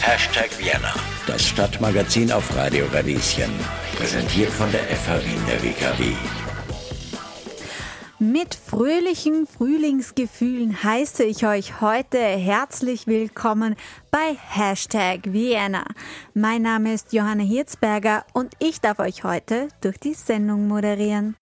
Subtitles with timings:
[0.00, 0.94] Hashtag Vienna,
[1.26, 3.50] das Stadtmagazin auf Radio Radieschen.
[3.96, 6.14] Präsentiert von der FH Wien der WKW.
[8.18, 13.76] Mit fröhlichen Frühlingsgefühlen heiße ich euch heute herzlich willkommen
[14.14, 15.84] bei Hashtag Vienna.
[16.34, 21.34] Mein Name ist Johanna Hirzberger und ich darf euch heute durch die Sendung moderieren.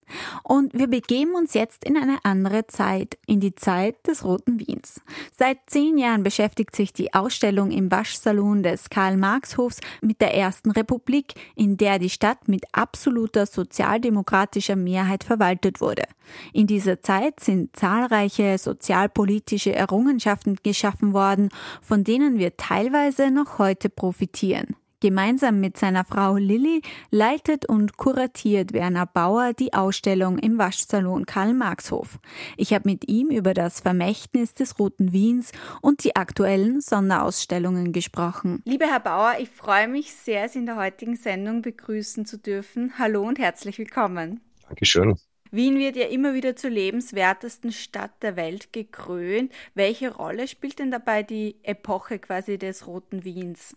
[0.43, 5.01] Und wir begeben uns jetzt in eine andere Zeit, in die Zeit des Roten Wiens.
[5.37, 11.35] Seit zehn Jahren beschäftigt sich die Ausstellung im Waschsalon des Karl-Marx-Hofs mit der Ersten Republik,
[11.55, 16.05] in der die Stadt mit absoluter sozialdemokratischer Mehrheit verwaltet wurde.
[16.53, 21.51] In dieser Zeit sind zahlreiche sozialpolitische Errungenschaften geschaffen worden,
[21.83, 24.77] von denen wir teilweise noch heute profitieren.
[25.01, 26.81] Gemeinsam mit seiner Frau Lilly
[27.11, 32.21] leitet und kuratiert Werner Bauer die Ausstellung im Waschsalon Karl-Marx-Hof.
[32.57, 38.63] Ich habe mit ihm über das Vermächtnis des Roten Wiens und die aktuellen Sonderausstellungen gesprochen.
[38.65, 42.93] Lieber Herr Bauer, ich freue mich sehr, Sie in der heutigen Sendung begrüßen zu dürfen.
[42.97, 44.41] Hallo und herzlich willkommen.
[44.69, 45.17] Dankeschön.
[45.53, 49.53] Wien wird ja immer wieder zur lebenswertesten Stadt der Welt gekrönt.
[49.75, 53.77] Welche Rolle spielt denn dabei die Epoche quasi des Roten Wiens?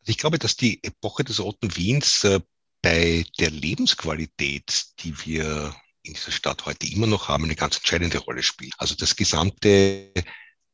[0.00, 2.40] Also ich glaube, dass die Epoche des Roten Wiens äh,
[2.80, 8.18] bei der Lebensqualität, die wir in dieser Stadt heute immer noch haben, eine ganz entscheidende
[8.18, 8.74] Rolle spielt.
[8.78, 10.12] Also das gesamte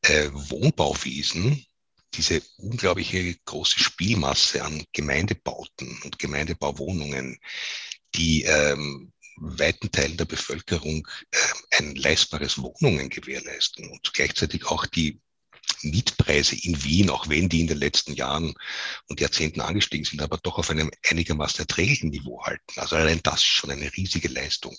[0.03, 1.65] äh, Wohnbauwesen,
[2.13, 7.39] diese unglaubliche große Spielmasse an Gemeindebauten und Gemeindebauwohnungen,
[8.13, 11.37] die ähm, weiten Teilen der Bevölkerung äh,
[11.77, 15.19] ein leistbares Wohnungen gewährleisten und gleichzeitig auch die
[15.81, 18.53] Mietpreise in Wien, auch wenn die in den letzten Jahren
[19.07, 22.79] und Jahrzehnten angestiegen sind, aber doch auf einem einigermaßen erträglichen Niveau halten.
[22.79, 24.75] Also allein das schon eine riesige Leistung.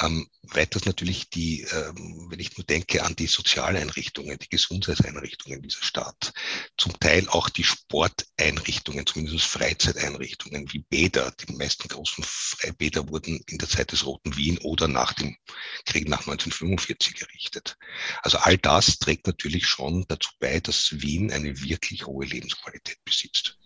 [0.00, 5.82] Ähm, weiters natürlich die, ähm, wenn ich nur denke an die Sozialeinrichtungen, die Gesundheitseinrichtungen dieser
[5.82, 6.32] Stadt,
[6.76, 11.32] zum Teil auch die Sporteinrichtungen, zumindest Freizeiteinrichtungen wie Bäder.
[11.32, 15.36] Die meisten großen Freibäder wurden in der Zeit des Roten Wien oder nach dem
[15.84, 17.76] Krieg nach 1945 errichtet.
[18.22, 23.58] Also all das trägt natürlich schon dazu bei, dass Wien eine wirklich hohe Lebensqualität besitzt.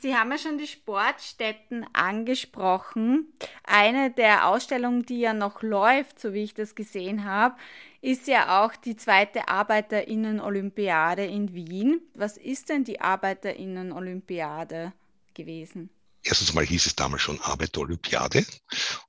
[0.00, 3.32] Sie haben ja schon die Sportstätten angesprochen.
[3.64, 7.56] Eine der Ausstellungen, die ja noch läuft, so wie ich das gesehen habe,
[8.02, 12.02] ist ja auch die zweite Arbeiterinnen-Olympiade in Wien.
[12.14, 14.92] Was ist denn die Arbeiterinnen-Olympiade
[15.34, 15.90] gewesen?
[16.22, 18.44] Erstens mal hieß es damals schon Arbeiter-Olympiade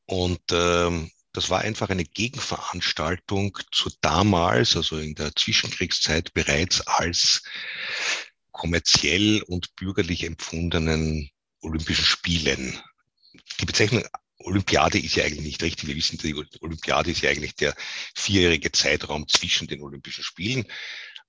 [0.05, 7.43] und ähm, das war einfach eine Gegenveranstaltung zu damals, also in der Zwischenkriegszeit bereits als
[8.51, 11.29] kommerziell und bürgerlich empfundenen
[11.61, 12.81] Olympischen Spielen.
[13.61, 14.03] Die Bezeichnung
[14.39, 15.87] Olympiade ist ja eigentlich nicht richtig.
[15.87, 17.75] Wir wissen, die Olympiade ist ja eigentlich der
[18.15, 20.65] vierjährige Zeitraum zwischen den Olympischen Spielen.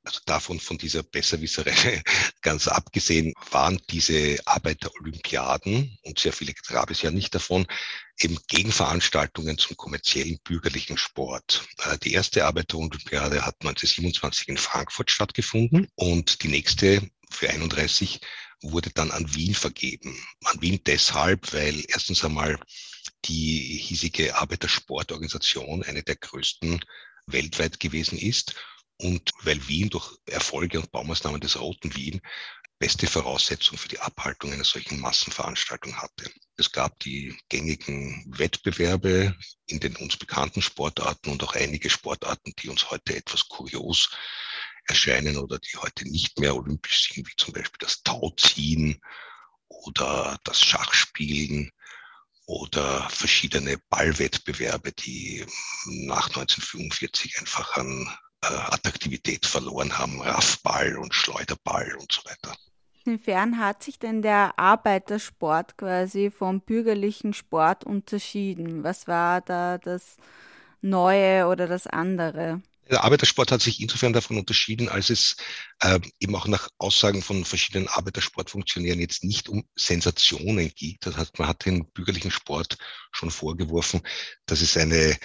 [0.08, 2.02] Also davon, von dieser Besserwisserei
[2.40, 7.66] ganz abgesehen, waren diese Arbeiterolympiaden, und sehr viele gab es ja nicht davon,
[8.18, 11.68] eben Gegenveranstaltungen zum kommerziellen bürgerlichen Sport.
[11.84, 18.20] Äh, die erste Arbeiterolympiade hat 1927 in Frankfurt stattgefunden und die nächste für 31
[18.62, 20.18] wurde dann an Wien vergeben.
[20.44, 22.58] An Wien deshalb, weil erstens einmal
[23.26, 26.82] die hiesige Arbeitersportorganisation eine der größten
[27.26, 28.54] weltweit gewesen ist
[28.98, 32.20] und weil Wien durch Erfolge und Baumaßnahmen des Roten Wien
[32.78, 36.30] beste Voraussetzung für die Abhaltung einer solchen Massenveranstaltung hatte.
[36.56, 39.36] Es gab die gängigen Wettbewerbe
[39.66, 44.10] in den uns bekannten Sportarten und auch einige Sportarten, die uns heute etwas kurios
[44.86, 49.00] erscheinen oder die heute nicht mehr olympisch sind, wie zum Beispiel das Tauziehen
[49.68, 51.72] oder das Schachspielen
[52.46, 55.44] oder verschiedene Ballwettbewerbe, die
[55.84, 58.08] nach 1945 einfach an
[58.42, 62.56] Attraktivität verloren haben, Raffball und Schleuderball und so weiter.
[63.04, 68.84] Inwiefern hat sich denn der Arbeitersport quasi vom bürgerlichen Sport unterschieden?
[68.84, 70.16] Was war da das
[70.82, 72.62] Neue oder das andere?
[72.90, 75.36] Der Arbeitersport hat sich insofern davon unterschieden, als es
[75.80, 80.98] äh, eben auch nach Aussagen von verschiedenen Arbeitersportfunktionären jetzt nicht um Sensationen geht.
[81.00, 82.78] Das heißt, man hat den bürgerlichen Sport
[83.12, 84.00] schon vorgeworfen,
[84.46, 85.18] dass es eine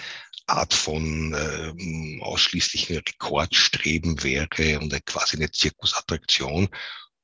[0.45, 6.69] Art von äh, ausschließlichen Rekordstreben wäre und quasi eine Zirkusattraktion.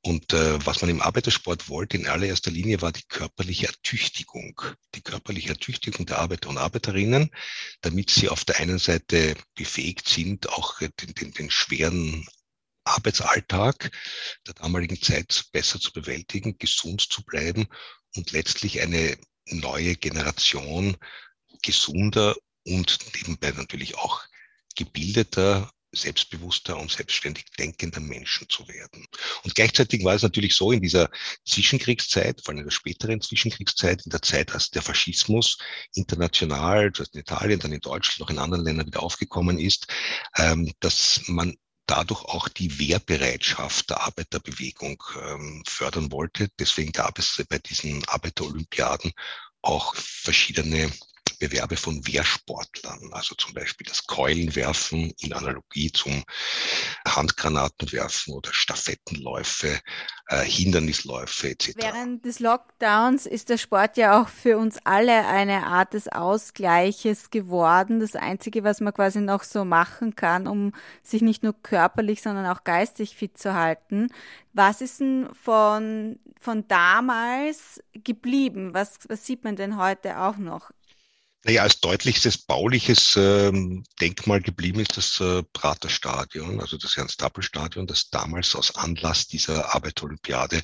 [0.02, 4.58] Und äh, was man im Arbeitersport wollte in allererster Linie war die körperliche Ertüchtigung,
[4.94, 7.30] die körperliche Ertüchtigung der Arbeiter und Arbeiterinnen,
[7.82, 12.26] damit sie auf der einen Seite befähigt sind, auch den, den, den schweren
[12.84, 13.90] Arbeitsalltag
[14.46, 17.68] der damaligen Zeit besser zu bewältigen, gesund zu bleiben
[18.16, 20.96] und letztlich eine neue Generation
[21.62, 22.34] gesunder
[22.64, 24.22] und nebenbei natürlich auch
[24.76, 29.06] gebildeter selbstbewusster und selbstständig denkender Menschen zu werden.
[29.42, 31.10] Und gleichzeitig war es natürlich so in dieser
[31.44, 35.58] Zwischenkriegszeit, vor allem in der späteren Zwischenkriegszeit, in der Zeit, als der Faschismus
[35.94, 39.88] international, zuerst in Italien, dann in Deutschland, noch in anderen Ländern wieder aufgekommen ist,
[40.36, 41.56] ähm, dass man
[41.86, 46.48] dadurch auch die Wehrbereitschaft der Arbeiterbewegung ähm, fördern wollte.
[46.58, 49.12] Deswegen gab es bei diesen Arbeiterolympiaden
[49.62, 50.90] auch verschiedene
[51.40, 56.22] Bewerbe von Wehrsportlern, also zum Beispiel das Keulenwerfen in Analogie zum
[57.08, 59.80] Handgranatenwerfen oder Stafettenläufe,
[60.28, 61.72] äh, Hindernisläufe etc.
[61.76, 67.30] Während des Lockdowns ist der Sport ja auch für uns alle eine Art des Ausgleiches
[67.30, 68.00] geworden.
[68.00, 70.72] Das Einzige, was man quasi noch so machen kann, um
[71.02, 74.12] sich nicht nur körperlich, sondern auch geistig fit zu halten.
[74.52, 78.74] Was ist denn von, von damals geblieben?
[78.74, 80.70] Was, was sieht man denn heute auch noch?
[81.44, 88.10] Naja, als deutlichstes bauliches ähm, Denkmal geblieben ist das äh, Praterstadion, also das Ernst-Happel-Stadion, das
[88.10, 90.62] damals aus Anlass dieser Arbeiterolympiade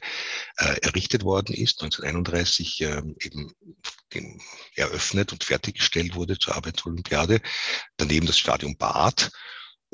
[0.58, 3.54] äh, errichtet worden ist, 1931 äh, eben
[4.74, 7.40] eröffnet und fertiggestellt wurde zur Arbeiterolympiade.
[7.96, 9.30] Daneben das Stadion Bad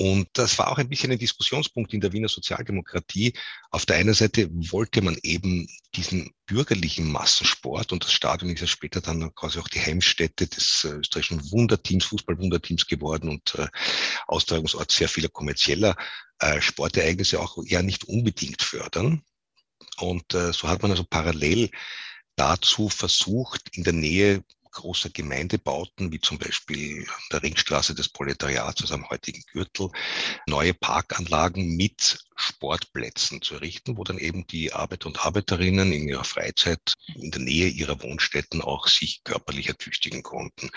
[0.03, 3.35] und das war auch ein bisschen ein Diskussionspunkt in der Wiener Sozialdemokratie.
[3.71, 8.67] Auf der einen Seite wollte man eben diesen bürgerlichen Massensport und das Stadion ist ja
[8.67, 13.69] später dann quasi auch die Heimstätte des äh, österreichischen Wunderteams, Fußballwunderteams geworden und äh,
[14.27, 15.95] Austragungsort sehr vieler kommerzieller
[16.41, 19.23] äh, Sportereignisse auch eher nicht unbedingt fördern.
[19.99, 21.71] Und so hat man also parallel
[22.35, 28.95] dazu versucht, in der Nähe großer Gemeindebauten, wie zum Beispiel der Ringstraße des Proletariats, also
[28.95, 29.91] am heutigen Gürtel,
[30.47, 36.25] neue Parkanlagen mit Sportplätzen zu errichten, wo dann eben die Arbeiter und Arbeiterinnen in ihrer
[36.25, 40.71] Freizeit in der Nähe ihrer Wohnstätten auch sich körperlich ertüchtigen konnten.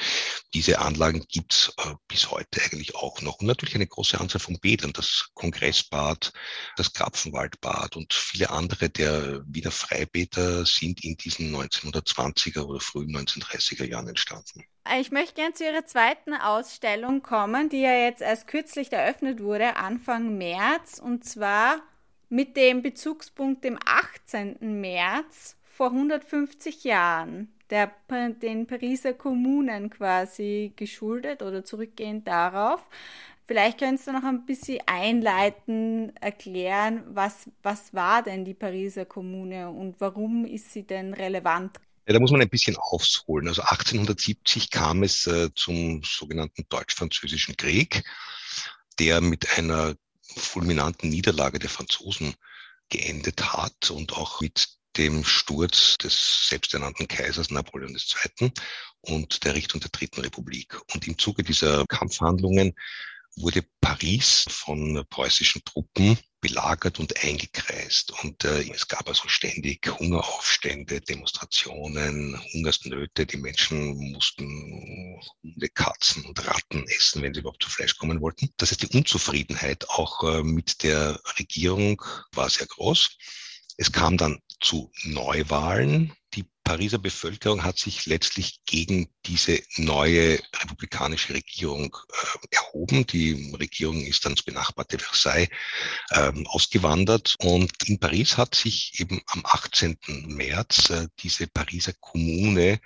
[0.53, 3.39] Diese Anlagen gibt's äh, bis heute eigentlich auch noch.
[3.39, 6.31] Und natürlich eine große Anzahl von Bädern, das Kongressbad,
[6.75, 13.84] das Krapfenwaldbad und viele andere der Wiener Freibäder sind in diesen 1920er oder frühen 1930er
[13.87, 14.63] Jahren entstanden.
[14.99, 19.77] Ich möchte gerne zu Ihrer zweiten Ausstellung kommen, die ja jetzt erst kürzlich eröffnet wurde,
[19.77, 21.81] Anfang März, und zwar
[22.29, 24.79] mit dem Bezugspunkt dem 18.
[24.79, 32.87] März vor 150 Jahren, der, den Pariser Kommunen quasi geschuldet oder zurückgehend darauf.
[33.47, 39.69] Vielleicht könntest du noch ein bisschen einleiten, erklären, was, was war denn die Pariser Kommune
[39.69, 43.47] und warum ist sie denn relevant ja, da muss man ein bisschen aufholen.
[43.47, 48.03] Also 1870 kam es äh, zum sogenannten Deutsch-Französischen Krieg,
[48.99, 49.95] der mit einer
[50.35, 52.35] fulminanten Niederlage der Franzosen
[52.89, 54.67] geendet hat und auch mit
[54.97, 58.51] dem Sturz des selbsternannten Kaisers Napoleon II.
[59.01, 60.77] und der Richtung der Dritten Republik.
[60.93, 62.75] Und im Zuge dieser Kampfhandlungen
[63.37, 68.11] wurde Paris von preußischen Truppen belagert und eingekreist.
[68.23, 73.25] Und äh, es gab also ständig Hungeraufstände, Demonstrationen, Hungersnöte.
[73.25, 78.49] Die Menschen mussten Hunde, Katzen und Ratten essen, wenn sie überhaupt zu Fleisch kommen wollten.
[78.57, 82.01] Das heißt, die Unzufriedenheit auch äh, mit der Regierung
[82.33, 83.17] war sehr groß.
[83.77, 86.13] Es kam dann zu Neuwahlen.
[86.65, 93.05] Pariser Bevölkerung hat sich letztlich gegen diese neue republikanische Regierung äh, erhoben.
[93.05, 95.47] Die Regierung ist ins benachbarte Versailles
[96.11, 99.97] ähm, ausgewandert und in Paris hat sich eben am 18.
[100.25, 102.81] März äh, diese Pariser Kommune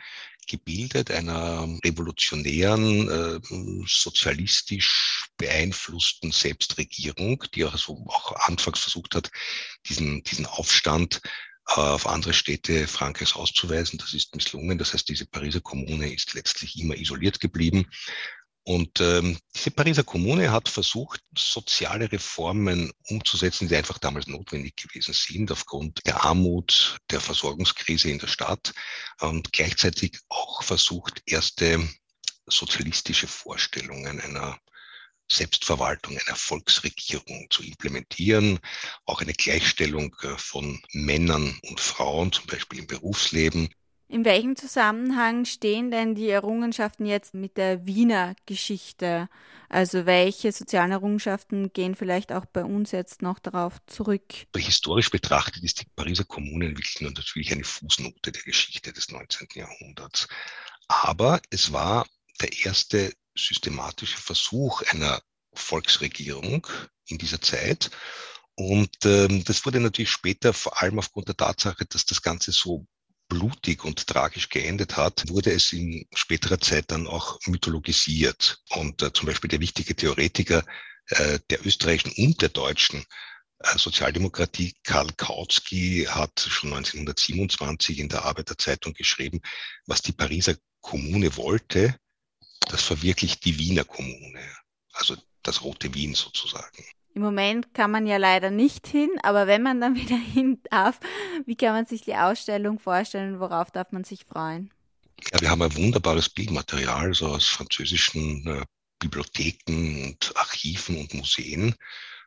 [0.49, 3.39] gebildet, einer revolutionären, äh,
[3.87, 9.31] sozialistisch beeinflussten Selbstregierung, die also auch anfangs versucht hat,
[9.87, 13.99] diesen, diesen Aufstand äh, auf andere Städte Frankreichs auszuweisen.
[13.99, 14.77] Das ist misslungen.
[14.77, 17.85] Das heißt, diese Pariser Kommune ist letztlich immer isoliert geblieben.
[18.63, 25.13] Und ähm, diese Pariser Kommune hat versucht, soziale Reformen umzusetzen, die einfach damals notwendig gewesen
[25.13, 28.73] sind, aufgrund der Armut, der Versorgungskrise in der Stadt
[29.21, 31.87] und gleichzeitig auch versucht, erste
[32.45, 34.59] sozialistische Vorstellungen einer
[35.31, 38.59] Selbstverwaltung einer Volksregierung zu implementieren,
[39.05, 43.69] auch eine Gleichstellung äh, von Männern und Frauen, zum Beispiel im Berufsleben.
[44.11, 49.29] In welchem Zusammenhang stehen denn die Errungenschaften jetzt mit der Wiener Geschichte?
[49.69, 54.23] Also welche sozialen Errungenschaften gehen vielleicht auch bei uns jetzt noch darauf zurück?
[54.57, 59.47] Historisch betrachtet ist die Pariser Kommune wirklich natürlich eine Fußnote der Geschichte des 19.
[59.53, 60.27] Jahrhunderts.
[60.87, 62.07] Aber es war
[62.41, 63.13] der erste
[63.47, 65.21] systematische Versuch einer
[65.53, 66.67] Volksregierung
[67.07, 67.91] in dieser Zeit.
[68.55, 72.85] Und ähm, das wurde natürlich später, vor allem aufgrund der Tatsache, dass das Ganze so
[73.29, 78.61] blutig und tragisch geendet hat, wurde es in späterer Zeit dann auch mythologisiert.
[78.71, 80.65] Und äh, zum Beispiel der wichtige Theoretiker
[81.07, 83.03] äh, der österreichischen und der deutschen
[83.59, 84.73] äh, Sozialdemokratie.
[84.83, 89.41] Karl Kautsky hat schon 1927 in der Arbeiterzeitung geschrieben,
[89.85, 91.95] was die Pariser Kommune wollte,
[92.69, 94.41] das verwirklicht die Wiener Kommune,
[94.93, 96.85] also das Rote Wien sozusagen.
[97.15, 100.99] Im Moment kann man ja leider nicht hin, aber wenn man dann wieder hin darf,
[101.45, 103.39] wie kann man sich die Ausstellung vorstellen?
[103.39, 104.71] Worauf darf man sich freuen?
[105.31, 108.63] Ja, wir haben ein wunderbares Bildmaterial so aus französischen äh,
[108.99, 111.75] Bibliotheken und Archiven und Museen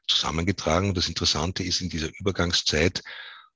[0.08, 0.92] zusammengetragen.
[0.92, 3.02] Das Interessante ist in dieser Übergangszeit,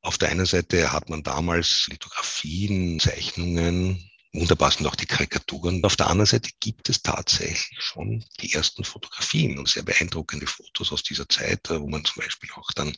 [0.03, 5.83] auf der einen Seite hat man damals Lithografien, Zeichnungen, Wunderbar sind auch die Karikaturen.
[5.83, 10.93] Auf der anderen Seite gibt es tatsächlich schon die ersten Fotografien und sehr beeindruckende Fotos
[10.93, 12.93] aus dieser Zeit, wo man zum Beispiel auch dann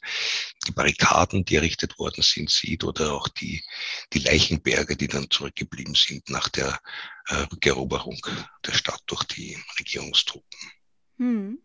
[0.66, 3.62] die Barrikaden, die errichtet worden sind, sieht oder auch die,
[4.12, 6.80] die Leichenberge, die dann zurückgeblieben sind nach der
[7.28, 8.18] äh, Rückeroberung
[8.66, 10.58] der Stadt durch die Regierungstruppen.
[11.18, 11.58] Hm.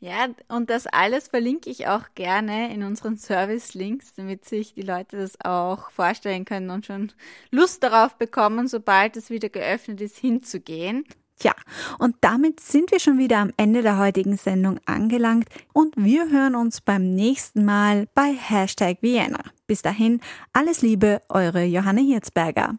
[0.00, 5.16] Ja, und das alles verlinke ich auch gerne in unseren Service-Links, damit sich die Leute
[5.16, 7.12] das auch vorstellen können und schon
[7.50, 11.04] Lust darauf bekommen, sobald es wieder geöffnet ist, hinzugehen.
[11.38, 11.52] Tja,
[11.98, 16.54] und damit sind wir schon wieder am Ende der heutigen Sendung angelangt und wir hören
[16.54, 19.40] uns beim nächsten Mal bei Hashtag Vienna.
[19.66, 20.20] Bis dahin,
[20.54, 22.74] alles Liebe, eure Johanne Hirzberger.